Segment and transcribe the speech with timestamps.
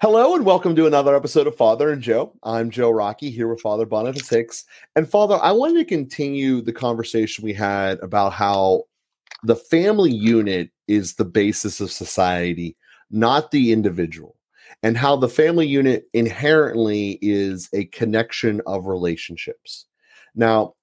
[0.00, 2.32] Hello and welcome to another episode of Father and Joe.
[2.44, 4.64] I'm Joe Rockey here with Father Boniface Hicks.
[4.94, 8.84] And Father, I wanted to continue the conversation we had about how
[9.42, 12.76] the family unit is the basis of society,
[13.10, 14.36] not the individual,
[14.84, 19.86] and how the family unit inherently is a connection of relationships.
[20.32, 20.74] Now,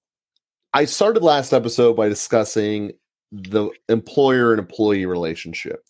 [0.74, 2.92] I started last episode by discussing
[3.32, 5.86] the employer and employee relationship.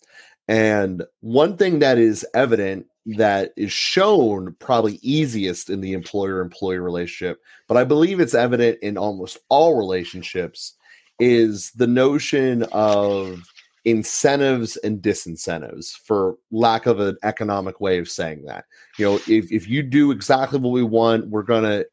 [0.46, 6.78] And one thing that is evident that is shown probably easiest in the employer employee
[6.78, 10.74] relationship, but I believe it's evident in almost all relationships,
[11.20, 13.42] is the notion of
[13.84, 18.64] incentives and disincentives, for lack of an economic way of saying that.
[18.98, 21.86] You know, if, if you do exactly what we want, we're going to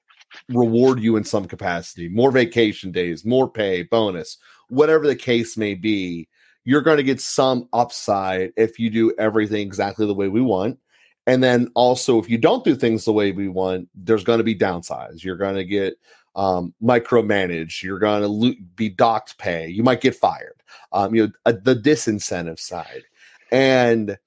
[0.49, 4.37] reward you in some capacity more vacation days, more pay, bonus,
[4.69, 6.27] whatever the case may be.
[6.65, 10.79] You're going to get some upside if you do everything exactly the way we want
[11.25, 14.43] and then also, if you don't do things the way we want, there's going to
[14.43, 15.23] be downsides.
[15.23, 15.95] You're going to get
[16.35, 17.81] um, micromanaged.
[17.81, 19.67] You're going to lo- be docked pay.
[19.69, 20.61] You might get fired.
[20.91, 23.03] Um, you know, uh, the disincentive side.
[23.51, 24.17] And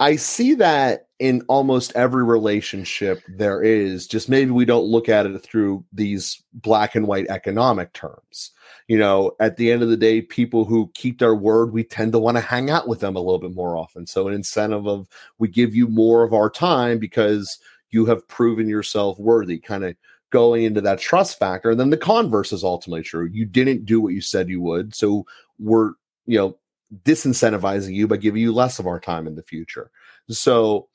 [0.00, 5.26] I see that in almost every relationship there is, just maybe we don't look at
[5.26, 8.52] it through these black and white economic terms
[8.88, 12.12] you know, at the end of the day, people who keep their word, we tend
[12.12, 14.06] to want to hang out with them a little bit more often.
[14.06, 15.06] So, an incentive of
[15.38, 17.58] we give you more of our time because
[17.90, 19.94] you have proven yourself worthy, kind of
[20.30, 21.70] going into that trust factor.
[21.70, 23.26] And then the converse is ultimately true.
[23.26, 24.94] You didn't do what you said you would.
[24.94, 25.26] So,
[25.58, 25.92] we're,
[26.24, 26.56] you know,
[27.04, 29.90] disincentivizing you by giving you less of our time in the future.
[30.30, 30.88] So,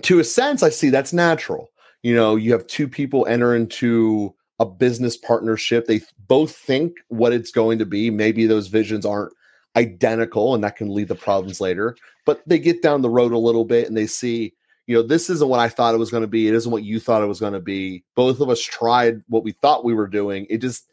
[0.00, 1.72] to a sense, I see that's natural.
[2.02, 5.86] You know, you have two people enter into a business partnership.
[5.86, 8.10] They both think what it's going to be.
[8.10, 9.32] Maybe those visions aren't
[9.74, 13.38] identical and that can lead to problems later, but they get down the road a
[13.38, 14.52] little bit and they see,
[14.86, 16.46] you know, this isn't what I thought it was going to be.
[16.46, 18.04] It isn't what you thought it was going to be.
[18.14, 20.46] Both of us tried what we thought we were doing.
[20.50, 20.86] It just,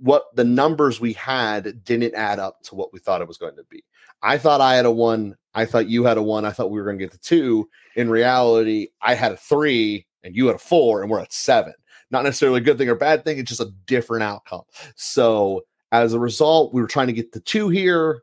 [0.00, 3.56] what the numbers we had didn't add up to what we thought it was going
[3.56, 3.84] to be.
[4.22, 5.36] I thought I had a one.
[5.54, 6.44] I thought you had a one.
[6.44, 7.68] I thought we were going to get to two.
[7.94, 11.74] In reality, I had a three and you had a four, and we're at seven
[12.12, 13.38] not necessarily a good thing or bad thing.
[13.38, 14.62] It's just a different outcome.
[14.96, 18.22] So as a result, we were trying to get the two here.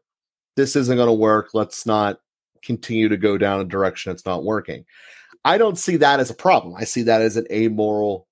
[0.55, 1.49] This isn't going to work.
[1.53, 2.19] Let's not
[2.63, 4.85] continue to go down a direction that's not working.
[5.45, 6.75] I don't see that as a problem.
[6.75, 8.27] I see that as an amoral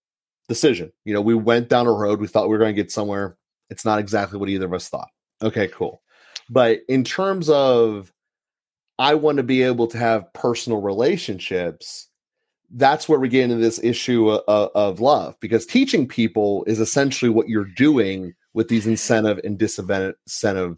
[0.50, 0.92] decision.
[1.06, 2.20] You know, we went down a road.
[2.20, 3.38] We thought we were going to get somewhere.
[3.70, 5.10] It's not exactly what either of us thought.
[5.42, 6.02] Okay, cool.
[6.50, 8.12] But in terms of,
[9.00, 12.07] I want to be able to have personal relationships
[12.72, 17.30] that's where we get into this issue of, of, love because teaching people is essentially
[17.30, 20.78] what you're doing with these incentive and disincentive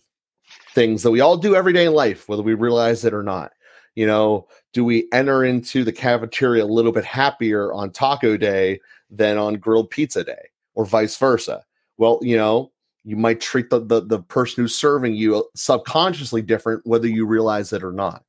[0.74, 3.52] things that we all do every day in life, whether we realize it or not.
[3.96, 8.80] You know, do we enter into the cafeteria a little bit happier on taco day
[9.10, 11.66] than on grilled pizza day or vice versa?
[11.98, 12.72] Well, you know,
[13.04, 17.26] you might treat the, the, the person who's serving you uh, subconsciously different, whether you
[17.26, 18.24] realize it or not.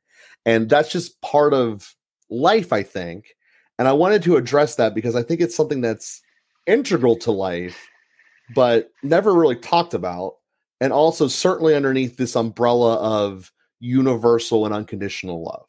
[0.46, 1.94] And that's just part of
[2.30, 3.34] life, I think
[3.80, 6.20] and I wanted to address that because I think it's something that's
[6.66, 7.88] integral to life,
[8.54, 10.34] but never really talked about.
[10.82, 15.66] And also, certainly underneath this umbrella of universal and unconditional love.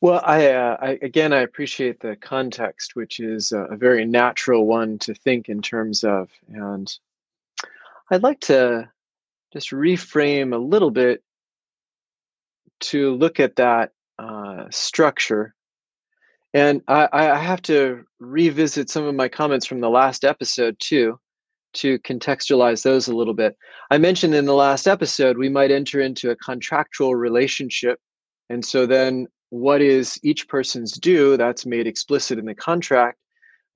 [0.00, 4.98] Well, I, uh, I, again, I appreciate the context, which is a, very natural one
[4.98, 6.92] to think in terms of, and
[8.10, 8.90] I'd like to
[9.52, 11.22] just reframe a little bit
[12.80, 15.54] to look at that uh, structure
[16.54, 21.18] and I, I have to revisit some of my comments from the last episode too,
[21.74, 23.56] to contextualize those a little bit.
[23.90, 28.00] I mentioned in the last episode we might enter into a contractual relationship.
[28.48, 31.36] And so then what is each person's due?
[31.36, 33.18] That's made explicit in the contract.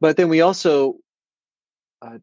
[0.00, 0.96] But then we also
[2.00, 2.18] uh,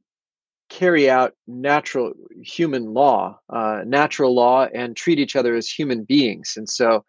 [0.69, 6.53] carry out natural human law, uh, natural law, and treat each other as human beings.
[6.57, 7.05] And so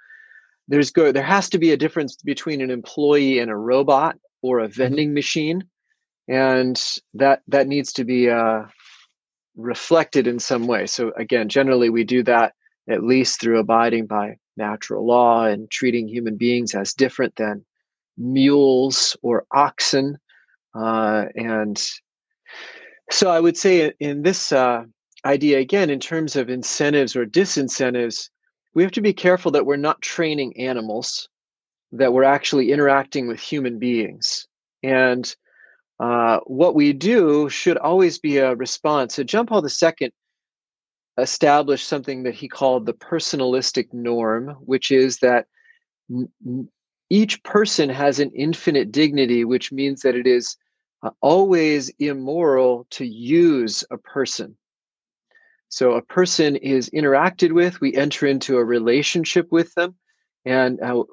[0.70, 4.60] there's go there has to be a difference between an employee and a robot or
[4.60, 4.78] a mm-hmm.
[4.78, 5.62] vending machine
[6.28, 6.80] and
[7.12, 8.62] that that needs to be uh,
[9.56, 12.54] reflected in some way so again generally we do that
[12.88, 17.64] at least through abiding by natural law and treating human beings as different than
[18.16, 20.16] mules or oxen
[20.74, 21.82] uh, and
[23.10, 24.84] so i would say in this uh,
[25.24, 28.30] idea again in terms of incentives or disincentives
[28.74, 31.28] we have to be careful that we're not training animals,
[31.92, 34.46] that we're actually interacting with human beings.
[34.82, 35.34] And
[35.98, 39.14] uh, what we do should always be a response.
[39.14, 40.12] So John Paul II
[41.18, 45.46] established something that he called the personalistic norm, which is that
[47.10, 50.56] each person has an infinite dignity, which means that it is
[51.02, 54.56] uh, always immoral to use a person.
[55.70, 59.94] So a person is interacted with, we enter into a relationship with them,
[60.44, 61.04] and uh,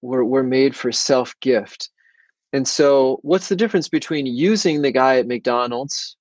[0.00, 1.90] we're, we're made for self gift.
[2.54, 6.16] And so, what's the difference between using the guy at McDonald's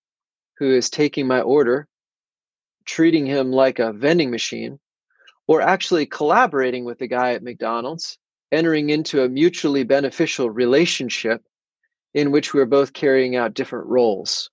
[0.57, 1.87] who is taking my order,
[2.85, 4.79] treating him like a vending machine,
[5.47, 8.17] or actually collaborating with the guy at McDonald's,
[8.51, 11.41] entering into a mutually beneficial relationship
[12.13, 14.49] in which we're both carrying out different roles?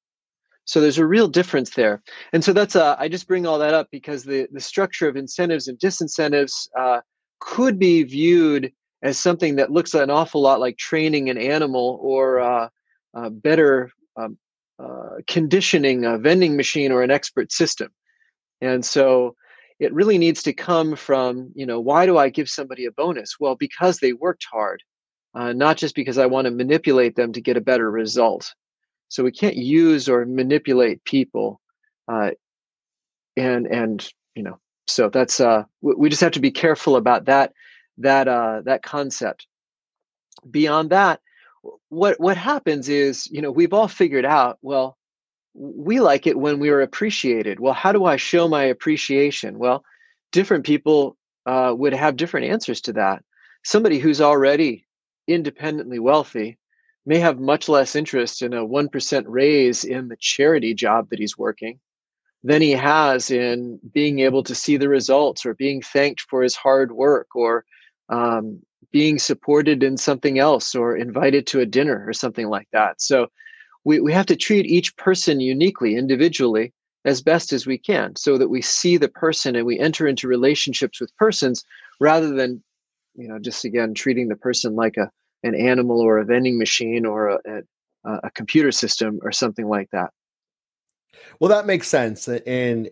[0.64, 2.02] So there's a real difference there.
[2.32, 5.16] And so that's uh, I just bring all that up because the, the structure of
[5.16, 7.00] incentives and disincentives uh,
[7.40, 8.72] could be viewed
[9.02, 12.68] as something that looks an awful lot like training an animal or uh,
[13.30, 14.38] better um,
[14.78, 17.88] uh, conditioning a vending machine or an expert system.
[18.60, 19.36] And so
[19.78, 23.36] it really needs to come from, you know, why do I give somebody a bonus?
[23.38, 24.82] Well, because they worked hard,
[25.34, 28.52] uh, not just because I want to manipulate them to get a better result.
[29.14, 31.60] So we can't use or manipulate people,
[32.08, 32.32] uh,
[33.36, 34.58] and and you know,
[34.88, 37.52] so that's uh, we, we just have to be careful about that
[37.98, 39.46] that uh, that concept.
[40.50, 41.20] Beyond that,
[41.90, 44.98] what what happens is you know we've all figured out well
[45.54, 47.60] we like it when we are appreciated.
[47.60, 49.60] Well, how do I show my appreciation?
[49.60, 49.84] Well,
[50.32, 51.16] different people
[51.46, 53.22] uh, would have different answers to that.
[53.62, 54.86] Somebody who's already
[55.28, 56.58] independently wealthy
[57.06, 61.36] may have much less interest in a 1% raise in the charity job that he's
[61.36, 61.78] working
[62.42, 66.54] than he has in being able to see the results or being thanked for his
[66.54, 67.64] hard work or
[68.10, 68.60] um,
[68.92, 73.00] being supported in something else or invited to a dinner or something like that.
[73.00, 73.28] So
[73.84, 76.72] we, we have to treat each person uniquely, individually,
[77.04, 80.28] as best as we can so that we see the person and we enter into
[80.28, 81.64] relationships with persons
[82.00, 82.62] rather than,
[83.14, 85.10] you know, just again treating the person like a
[85.44, 87.38] an animal or a vending machine or a,
[88.04, 90.10] a, a computer system or something like that.
[91.38, 92.26] Well, that makes sense.
[92.28, 92.90] And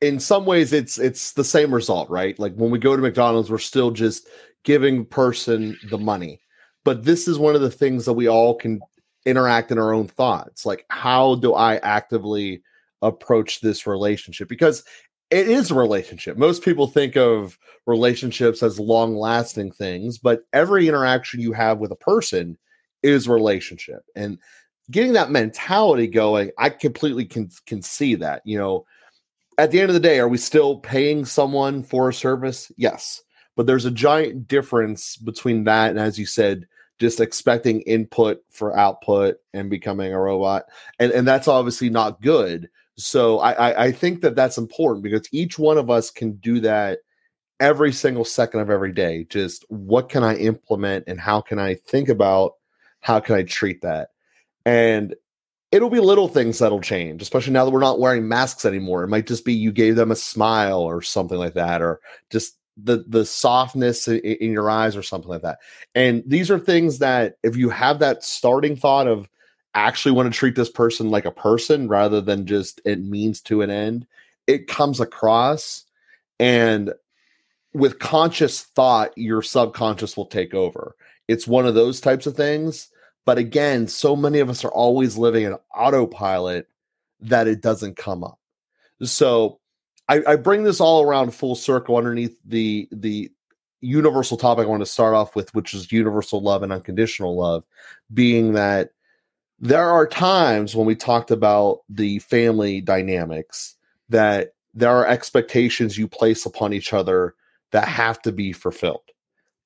[0.00, 2.38] in some ways it's it's the same result, right?
[2.38, 4.28] Like when we go to McDonald's, we're still just
[4.64, 6.40] giving person the money.
[6.84, 8.80] But this is one of the things that we all can
[9.24, 10.66] interact in our own thoughts.
[10.66, 12.62] Like, how do I actively
[13.00, 14.48] approach this relationship?
[14.48, 14.82] Because
[15.32, 16.36] it is a relationship.
[16.36, 21.90] Most people think of relationships as long lasting things, but every interaction you have with
[21.90, 22.58] a person
[23.02, 24.02] is relationship.
[24.14, 24.38] And
[24.90, 28.42] getting that mentality going, I completely can can see that.
[28.44, 28.84] You know,
[29.56, 32.70] at the end of the day, are we still paying someone for a service?
[32.76, 33.22] Yes.
[33.56, 36.66] But there's a giant difference between that and as you said,
[37.00, 40.64] just expecting input for output and becoming a robot.
[40.98, 45.28] And and that's obviously not good so I, I, I think that that's important because
[45.32, 47.00] each one of us can do that
[47.60, 49.24] every single second of every day.
[49.30, 52.52] Just what can I implement and how can I think about
[53.00, 54.10] how can I treat that?
[54.64, 55.14] And
[55.72, 59.02] it'll be little things that'll change, especially now that we're not wearing masks anymore.
[59.02, 62.00] It might just be you gave them a smile or something like that, or
[62.30, 65.58] just the the softness in, in your eyes or something like that.
[65.94, 69.28] And these are things that if you have that starting thought of
[69.74, 73.62] actually want to treat this person like a person rather than just it means to
[73.62, 74.06] an end,
[74.46, 75.84] it comes across.
[76.38, 76.92] And
[77.72, 80.94] with conscious thought, your subconscious will take over.
[81.28, 82.88] It's one of those types of things.
[83.24, 86.68] But again, so many of us are always living in autopilot
[87.20, 88.38] that it doesn't come up.
[89.02, 89.60] So
[90.08, 93.30] I, I bring this all around full circle underneath the the
[93.80, 97.64] universal topic I want to start off with, which is universal love and unconditional love,
[98.12, 98.90] being that
[99.62, 103.76] there are times when we talked about the family dynamics
[104.08, 107.36] that there are expectations you place upon each other
[107.70, 109.04] that have to be fulfilled.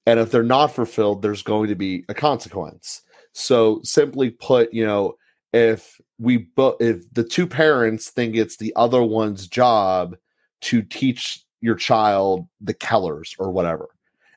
[0.04, 3.02] And if they're not fulfilled, there's going to be a consequence.
[3.32, 5.14] So simply put, you know,
[5.54, 10.14] if we but if the two parents think it's the other one's job
[10.62, 13.88] to teach your child the Kellers or whatever,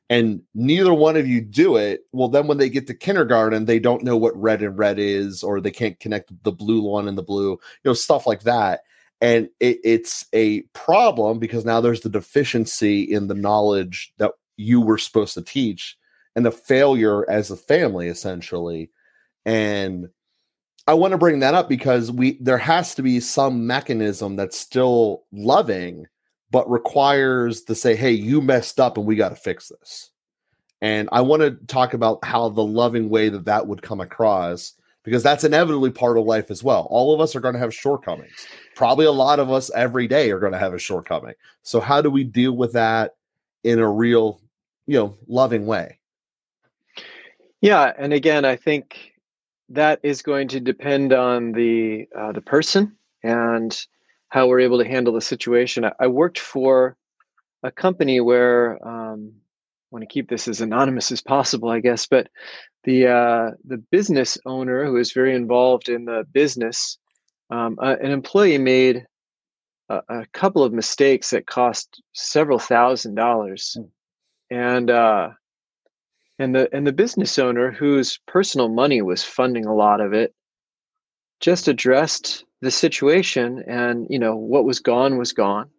[0.10, 3.80] and neither one of you do it, well, then when they get to kindergarten, they
[3.80, 7.18] don't know what red and red is, or they can't connect the blue one and
[7.18, 8.82] the blue, you know, stuff like that.
[9.22, 14.82] And it, it's a problem because now there's the deficiency in the knowledge that you
[14.82, 15.98] were supposed to teach
[16.36, 18.90] and the failure as a family, essentially.
[19.46, 20.10] And
[20.88, 24.58] I want to bring that up because we there has to be some mechanism that's
[24.58, 26.08] still loving
[26.52, 30.10] but requires to say, hey, you messed up and we got to fix this.
[30.82, 34.74] And I want to talk about how the loving way that that would come across,
[35.04, 36.88] because that's inevitably part of life as well.
[36.90, 38.48] All of us are going to have shortcomings.
[38.76, 41.34] Probably a lot of us every day are going to have a shortcoming.
[41.64, 43.16] So, how do we deal with that
[43.64, 44.42] in a real,
[44.88, 46.00] you know, loving way?
[47.62, 49.14] Yeah, and again, I think
[49.68, 53.86] that is going to depend on the uh, the person and
[54.30, 55.86] how we're able to handle the situation.
[55.86, 56.96] I, I worked for
[57.64, 62.08] a company where um, I want to keep this as anonymous as possible, I guess,
[62.08, 62.30] but
[62.84, 66.98] the uh, the business owner who is very involved in the business,
[67.50, 69.06] um, uh, an employee made
[69.90, 73.90] a, a, couple of mistakes that cost several thousand dollars, mm.
[74.50, 75.32] and uh,
[76.38, 80.34] and the and the business owner whose personal money was funding a lot of it
[81.40, 85.70] just addressed the situation and you know what was gone was gone.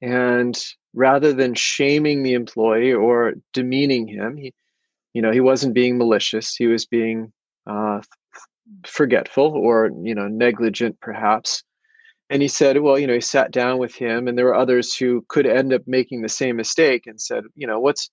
[0.00, 0.58] And
[0.94, 4.52] rather than shaming the employee or demeaning him he
[5.14, 7.32] you know he wasn't being malicious he was being
[7.66, 8.00] uh,
[8.86, 11.62] forgetful or you know negligent perhaps.
[12.30, 14.96] And he said well you know he sat down with him and there were others
[14.96, 18.10] who could end up making the same mistake and said you know what's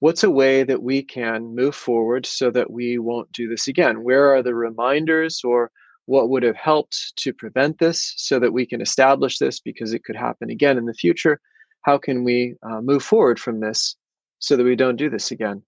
[0.00, 4.02] what's a way that we can move forward so that we won't do this again?
[4.02, 5.70] Where are the reminders or
[6.06, 10.04] what would have helped to prevent this so that we can establish this because it
[10.04, 11.40] could happen again in the future
[11.82, 13.96] how can we uh, move forward from this
[14.38, 15.62] so that we don't do this again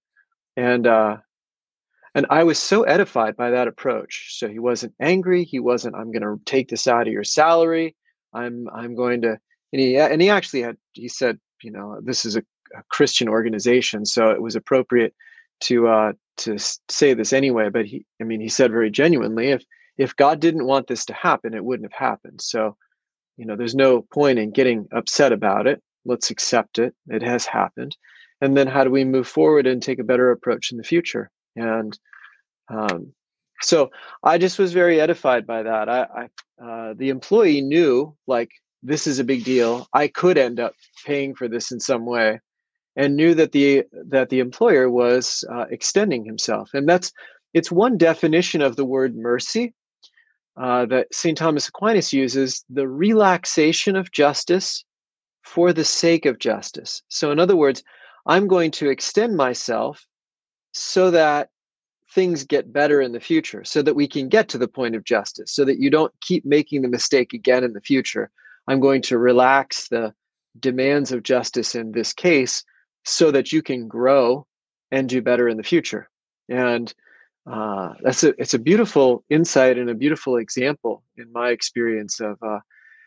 [0.57, 1.17] and uh,
[2.17, 4.39] and I was so edified by that approach.
[4.39, 5.45] So he wasn't angry.
[5.45, 5.97] He wasn't.
[5.97, 7.95] I'm going to take this out of your salary.
[8.33, 9.39] I'm I'm going to.
[9.73, 10.79] And he and he actually had.
[10.93, 12.43] He said, you know, this is a,
[12.75, 15.15] a Christian organization, so it was appropriate
[15.65, 16.57] to uh, to
[16.89, 17.69] say this anyway.
[17.69, 19.63] But he, I mean, he said very genuinely, if
[19.99, 22.41] if God didn't want this to happen, it wouldn't have happened.
[22.41, 22.77] So,
[23.37, 25.83] you know, there's no point in getting upset about it.
[26.05, 26.95] Let's accept it.
[27.09, 27.97] It has happened
[28.41, 31.31] and then how do we move forward and take a better approach in the future
[31.55, 31.99] and
[32.69, 33.13] um,
[33.61, 33.91] so
[34.23, 38.51] i just was very edified by that i, I uh, the employee knew like
[38.83, 40.75] this is a big deal i could end up
[41.05, 42.41] paying for this in some way
[42.97, 47.13] and knew that the that the employer was uh, extending himself and that's
[47.55, 49.75] it's one definition of the word mercy
[50.57, 54.85] uh, that st thomas aquinas uses the relaxation of justice
[55.43, 57.83] for the sake of justice so in other words
[58.27, 60.05] I'm going to extend myself
[60.73, 61.49] so that
[62.13, 65.05] things get better in the future, so that we can get to the point of
[65.05, 68.31] justice, so that you don't keep making the mistake again in the future.
[68.69, 70.13] I'm going to relax the
[70.59, 72.65] demands of justice in this case
[73.05, 74.47] so that you can grow
[74.91, 76.09] and do better in the future.
[76.49, 76.93] And
[77.47, 82.37] uh, that's a it's a beautiful insight and a beautiful example in my experience of
[82.43, 82.59] uh,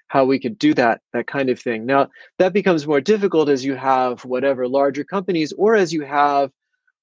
[0.08, 1.86] how we could do that that kind of thing.
[1.86, 6.52] Now that becomes more difficult as you have whatever larger companies or as you have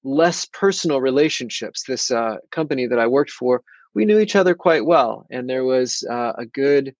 [0.03, 1.83] less personal relationships.
[1.83, 3.63] This uh, company that i worked for
[3.97, 6.93] we knew each other quite well and there was uh, a good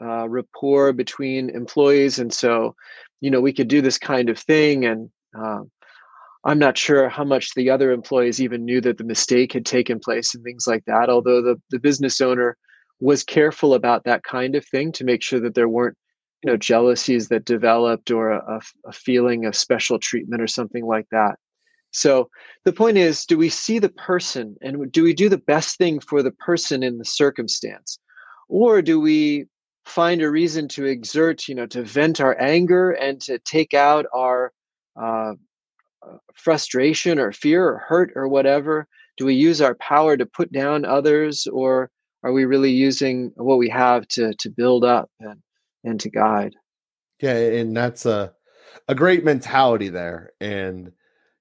[0.00, 2.74] uh, rapport between employees and so
[3.20, 5.68] you know we could do this kind of thing and um,
[6.46, 10.00] i'm not sure how much the other employees even knew that the mistake had taken
[10.00, 12.56] place and things like that although the, the business owner
[13.00, 15.96] was careful about that kind of thing to make sure that there weren't
[16.42, 21.06] you know jealousies that developed or a, a feeling of special treatment or something like
[21.10, 21.36] that.
[21.90, 22.30] So
[22.64, 26.00] the point is do we see the person and do we do the best thing
[26.00, 27.98] for the person in the circumstance?
[28.48, 29.46] Or do we
[29.86, 34.06] find a reason to exert you know to vent our anger and to take out
[34.12, 34.52] our
[35.00, 35.34] uh,
[36.34, 38.86] frustration or fear or hurt or whatever
[39.16, 41.90] do we use our power to put down others or
[42.22, 45.40] are we really using what we have to to build up and
[45.84, 46.54] and to guide?
[47.20, 48.32] Yeah and that's a
[48.88, 50.92] a great mentality there and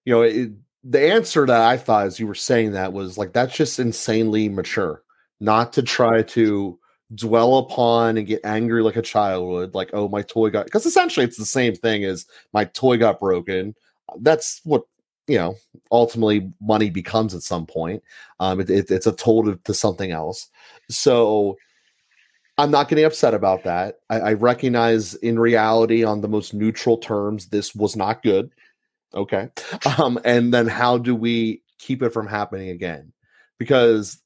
[0.05, 0.51] you know it,
[0.83, 4.49] the answer that i thought as you were saying that was like that's just insanely
[4.49, 5.01] mature.
[5.41, 6.79] Not to try to
[7.13, 10.85] dwell upon and get angry like a child would like oh my toy got because
[10.85, 13.75] essentially it's the same thing as my toy got broken
[14.19, 14.83] that's what
[15.27, 15.55] you know
[15.91, 18.03] ultimately money becomes at some point
[18.39, 20.49] um it, it, it's a toll to, to, something else.
[20.89, 21.57] So
[22.57, 23.99] i'm not getting upset about that.
[24.09, 28.51] I, I recognize in reality on the most neutral terms this was not good
[29.13, 29.49] okay?
[29.97, 33.13] Um and then how do we keep it from happening again?
[33.57, 34.21] Because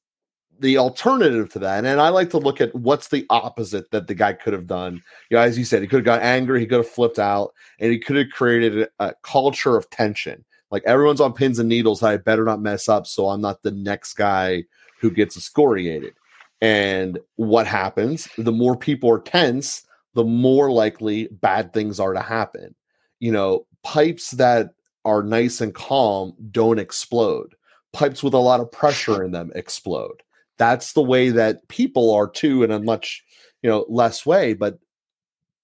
[0.60, 4.16] the alternative to that, and I like to look at what's the opposite that the
[4.16, 5.02] guy could have done.
[5.30, 7.54] You know, as you said, he could have got angry, he could have flipped out,
[7.80, 10.44] and he could have created a, a culture of tension.
[10.72, 12.04] Like everyone's on pins and needles.
[12.04, 14.64] I better not mess up so I'm not the next guy
[15.00, 16.14] who gets excoriated.
[16.62, 18.28] And what happens?
[18.38, 22.76] The more people are tense, the more likely bad things are to happen.
[23.20, 24.72] You know, pipes that
[25.06, 27.56] are nice and calm don't explode.
[27.94, 30.22] Pipes with a lot of pressure in them explode.
[30.60, 33.24] That's the way that people are too, in a much
[33.64, 34.54] you know less way.
[34.54, 34.78] But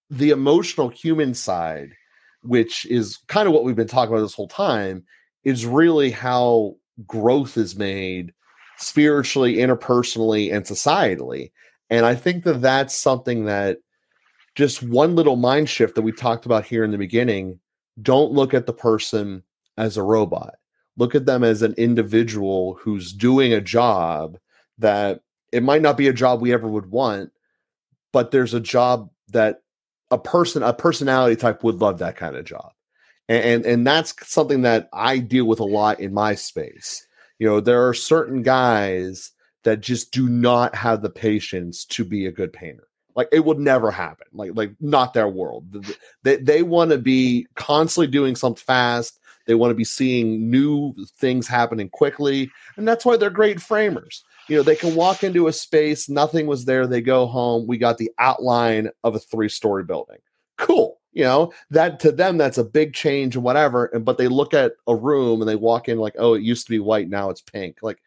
[0.09, 1.91] the emotional human side
[2.45, 5.03] which is kind of what we've been talking about this whole time,
[5.43, 6.75] is really how
[7.05, 8.33] growth is made
[8.77, 11.51] spiritually, interpersonally, and societally.
[11.89, 13.77] And I think that that's something that
[14.55, 17.59] just one little mind shift that we talked about here in the beginning
[18.01, 19.43] don't look at the person
[19.77, 20.55] as a robot.
[20.97, 24.37] Look at them as an individual who's doing a job
[24.79, 27.31] that it might not be a job we ever would want,
[28.11, 29.61] but there's a job that
[30.11, 32.71] a person, a personality type would love that kind of job.
[33.27, 37.05] And, and, and that's something that I deal with a lot in my space.
[37.39, 39.31] You know, there are certain guys
[39.63, 42.87] that just do not have the patience to be a good painter.
[43.15, 44.27] Like it would never happen.
[44.33, 45.85] Like like not their world.
[46.23, 49.19] They they want to be constantly doing something fast.
[49.47, 54.23] They want to be seeing new things happening quickly, and that's why they're great framers.
[54.47, 56.85] You know, they can walk into a space, nothing was there.
[56.85, 57.65] They go home.
[57.67, 60.19] We got the outline of a three-story building.
[60.57, 64.27] Cool you know that to them that's a big change and whatever and but they
[64.27, 67.09] look at a room and they walk in like oh it used to be white
[67.09, 67.97] now it's pink like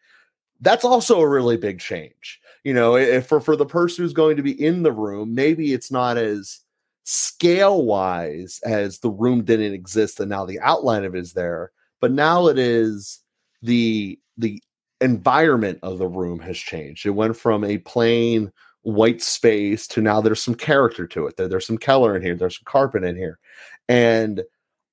[0.61, 4.43] that's also a really big change you know for for the person who's going to
[4.43, 6.61] be in the room maybe it's not as
[7.03, 11.71] scale wise as the room didn't exist and now the outline of it is there
[11.99, 13.21] but now it is
[13.63, 14.61] the the
[15.01, 18.51] environment of the room has changed it went from a plain
[18.83, 21.37] white space to now there's some character to it.
[21.37, 23.39] There, there's some color in here, there's some carpet in here.
[23.87, 24.43] And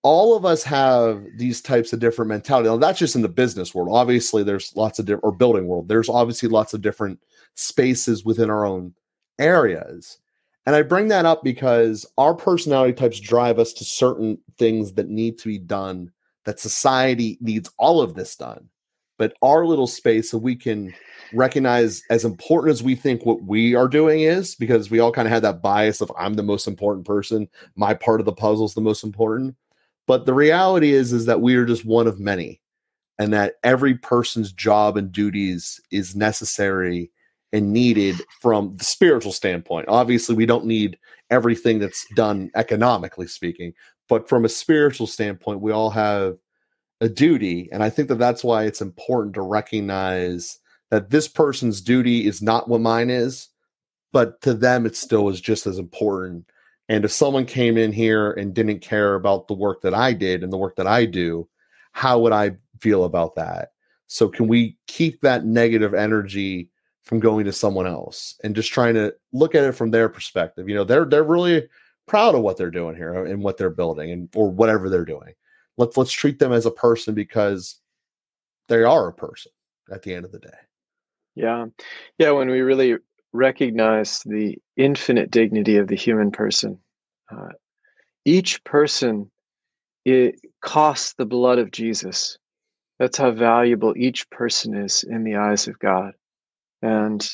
[0.02, 2.68] all of us have these types of different mentality.
[2.68, 3.88] Now, that's just in the business world.
[3.90, 5.88] Obviously, there's lots of different or building world.
[5.88, 7.18] There's obviously lots of different
[7.54, 8.94] spaces within our own
[9.38, 10.18] areas.
[10.64, 15.08] And I bring that up because our personality types drive us to certain things that
[15.08, 16.12] need to be done,
[16.44, 18.68] that society needs all of this done.
[19.18, 20.94] But our little space, so we can
[21.32, 25.26] recognize as important as we think what we are doing is because we all kind
[25.26, 28.66] of have that bias of I'm the most important person, my part of the puzzle
[28.66, 29.56] is the most important.
[30.06, 32.60] But the reality is is that we are just one of many
[33.18, 37.10] and that every person's job and duties is necessary
[37.52, 39.88] and needed from the spiritual standpoint.
[39.88, 40.98] Obviously, we don't need
[41.30, 43.72] everything that's done economically speaking,
[44.08, 46.36] but from a spiritual standpoint, we all have
[47.00, 51.80] a duty and i think that that's why it's important to recognize that this person's
[51.80, 53.48] duty is not what mine is,
[54.12, 56.46] but to them it still is just as important.
[56.88, 60.44] And if someone came in here and didn't care about the work that I did
[60.44, 61.48] and the work that I do,
[61.92, 63.70] how would I feel about that?
[64.06, 66.70] So can we keep that negative energy
[67.02, 70.68] from going to someone else and just trying to look at it from their perspective?
[70.68, 71.68] You know, they're they're really
[72.06, 75.34] proud of what they're doing here and what they're building and or whatever they're doing.
[75.78, 77.80] Let's let's treat them as a person because
[78.68, 79.52] they are a person
[79.92, 80.48] at the end of the day.
[81.34, 81.66] Yeah.
[82.18, 82.30] Yeah.
[82.30, 82.96] When we really
[83.32, 86.78] recognize the infinite dignity of the human person,
[87.30, 87.50] uh,
[88.24, 89.30] each person
[90.06, 92.38] it costs the blood of Jesus.
[92.98, 96.12] That's how valuable each person is in the eyes of God.
[96.80, 97.28] And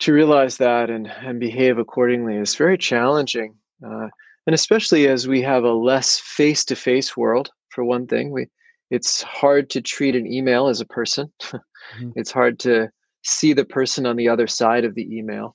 [0.00, 3.56] to realize that and, and behave accordingly is very challenging.
[3.84, 4.08] Uh,
[4.46, 8.46] and especially as we have a less face to face world, for one thing, we,
[8.90, 11.32] it's hard to treat an email as a person.
[11.42, 12.10] Mm-hmm.
[12.16, 12.88] It's hard to
[13.24, 15.54] see the person on the other side of the email.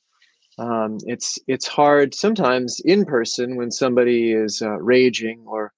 [0.60, 5.72] Um, it's it's hard sometimes in person when somebody is uh, raging or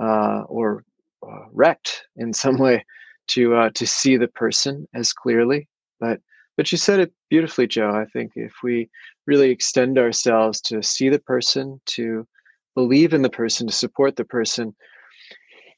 [0.00, 0.84] uh, or
[1.22, 2.84] uh, wrecked in some way
[3.28, 5.68] to uh, to see the person as clearly.
[5.98, 6.20] But
[6.56, 7.90] but you said it beautifully, Joe.
[7.90, 8.88] I think if we
[9.26, 12.26] really extend ourselves to see the person, to
[12.74, 14.74] believe in the person, to support the person,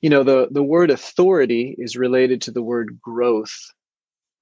[0.02, 3.54] you know the the word authority is related to the word growth.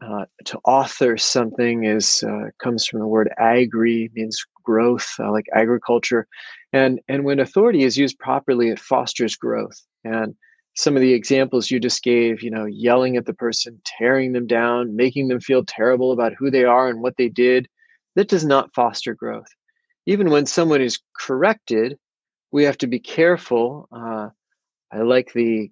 [0.02, 5.44] Uh, to author something is uh, comes from the word agri means growth uh, like
[5.54, 6.26] agriculture.
[6.72, 9.78] And and when authority is used properly it fosters growth.
[10.02, 10.34] And
[10.74, 14.46] some of the examples you just gave you know yelling at the person tearing them
[14.46, 17.68] down making them feel terrible about who they are and what they did
[18.16, 19.48] that does not foster growth.
[20.06, 21.98] Even when someone is corrected
[22.52, 24.28] we have to be careful uh,
[24.92, 25.70] i like the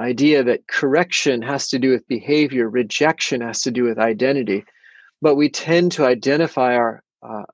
[0.00, 4.64] idea that correction has to do with behavior, rejection has to do with identity.
[5.22, 7.44] But we tend to identify our, uh,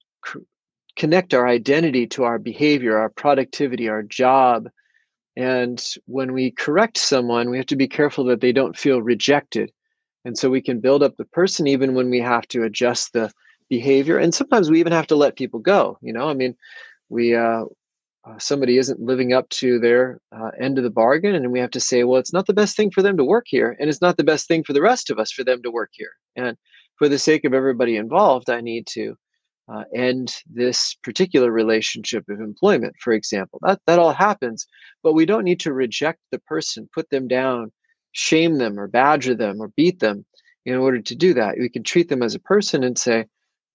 [0.97, 4.69] connect our identity to our behavior, our productivity, our job.
[5.37, 9.71] And when we correct someone, we have to be careful that they don't feel rejected.
[10.25, 13.31] And so we can build up the person even when we have to adjust the
[13.69, 14.19] behavior.
[14.19, 15.99] And sometimes we even have to let people go.
[16.03, 16.57] You know, I mean,
[17.09, 17.65] we uh,
[18.31, 21.71] uh, somebody isn't living up to their uh, end of the bargain and we have
[21.71, 24.03] to say well it's not the best thing for them to work here and it's
[24.03, 26.57] not the best thing for the rest of us for them to work here and
[26.97, 29.15] for the sake of everybody involved i need to
[29.73, 34.67] uh, end this particular relationship of employment for example that, that all happens
[35.03, 37.73] but we don't need to reject the person put them down
[38.13, 40.25] shame them or badger them or beat them
[40.67, 41.57] in order to do that.
[41.59, 43.25] We can treat them as a person and say,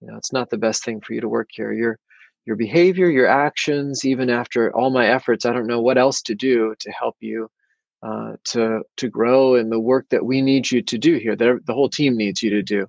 [0.00, 1.72] you know, it's not the best thing for you to work here.
[1.72, 1.98] Your
[2.46, 6.34] your behavior, your actions, even after all my efforts, I don't know what else to
[6.34, 7.50] do to help you
[8.02, 11.34] uh, to to grow in the work that we need you to do here.
[11.34, 12.86] That the whole team needs you to do,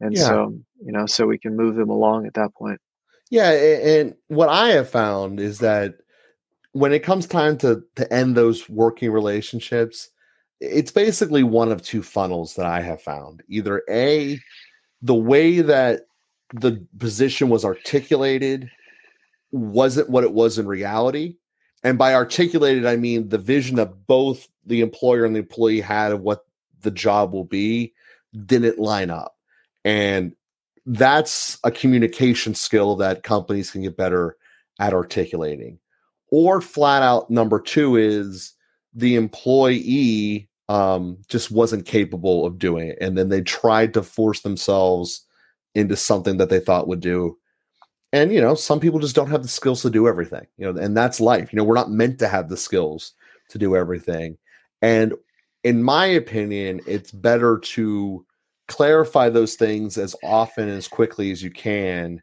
[0.00, 0.24] and yeah.
[0.24, 2.80] so you know, so we can move them along at that point.
[3.30, 5.94] Yeah, and what I have found is that
[6.72, 10.10] when it comes time to to end those working relationships,
[10.60, 13.42] it's basically one of two funnels that I have found.
[13.48, 14.38] Either A,
[15.00, 16.02] the way that
[16.52, 18.70] the position was articulated
[19.50, 21.36] wasn't what it was in reality.
[21.82, 26.12] And by articulated, I mean the vision that both the employer and the employee had
[26.12, 26.44] of what
[26.80, 27.94] the job will be
[28.46, 29.36] didn't line up.
[29.84, 30.34] And
[30.86, 34.36] that's a communication skill that companies can get better
[34.80, 35.78] at articulating.
[36.30, 38.54] Or flat out, number two is
[38.94, 42.98] the employee um, just wasn't capable of doing it.
[43.00, 45.24] And then they tried to force themselves
[45.74, 47.38] into something that they thought would do.
[48.12, 50.80] And, you know, some people just don't have the skills to do everything, you know,
[50.80, 51.52] and that's life.
[51.52, 53.12] You know, we're not meant to have the skills
[53.50, 54.38] to do everything.
[54.80, 55.14] And
[55.64, 58.24] in my opinion, it's better to
[58.68, 62.22] clarify those things as often as quickly as you can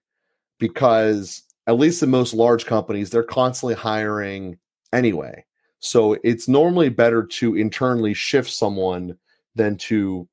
[0.59, 4.57] because at least in most large companies, they're constantly hiring
[4.93, 5.43] anyway.
[5.79, 9.17] So it's normally better to internally shift someone
[9.55, 10.27] than to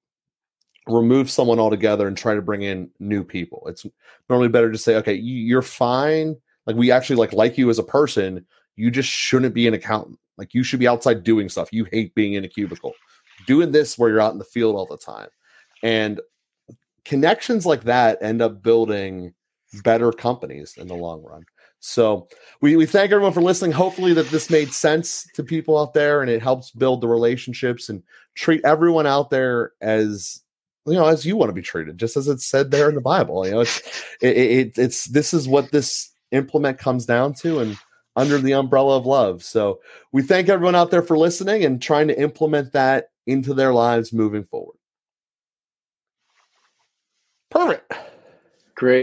[0.87, 3.63] remove someone altogether and try to bring in new people.
[3.67, 3.87] It's
[4.29, 6.37] normally better to say, okay, you're fine.
[6.67, 8.45] Like we actually like like you as a person.
[8.77, 10.19] You just shouldn't be an accountant.
[10.39, 11.73] Like you should be outside doing stuff.
[11.73, 12.95] You hate being in a cubicle.
[13.47, 15.29] Doing this where you're out in the field all the time.
[15.83, 16.21] And
[17.05, 19.35] connections like that end up building
[19.83, 21.45] better companies in the long run.
[21.81, 22.29] So
[22.61, 23.73] we, we thank everyone for listening.
[23.73, 27.89] Hopefully that this made sense to people out there and it helps build the relationships
[27.89, 28.03] and
[28.35, 30.42] treat everyone out there as
[30.87, 33.01] you know as you want to be treated, just as it's said there in the
[33.01, 33.45] Bible.
[33.47, 33.81] You know, it's
[34.21, 37.79] it, it it's this is what this implement comes down to and
[38.17, 39.43] under the umbrella of love.
[39.43, 39.81] So
[40.13, 44.13] we thank everyone out there for listening and trying to implement that into their lives
[44.13, 44.77] moving forward.
[47.51, 47.93] Perfect.
[48.75, 49.01] Great.